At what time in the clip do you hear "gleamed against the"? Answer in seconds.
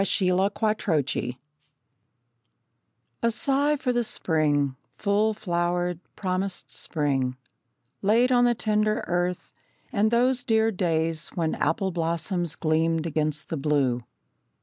12.55-13.57